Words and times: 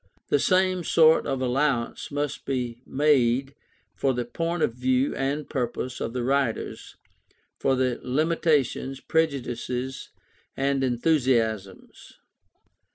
The 0.29 0.39
same 0.39 0.83
sort 0.83 1.27
of 1.27 1.41
allowance 1.43 2.09
must 2.09 2.43
be 2.43 2.81
made 2.87 3.53
for 3.93 4.15
the 4.15 4.25
point 4.25 4.63
of 4.63 4.73
view 4.73 5.15
and 5.15 5.47
purpose 5.47 6.01
of 6.01 6.13
the 6.13 6.23
writers, 6.23 6.95
for 7.59 7.75
their 7.75 7.99
limitations, 8.01 8.99
prejudices, 8.99 10.09
and 10.57 10.83
enthusiasms. 10.83 12.17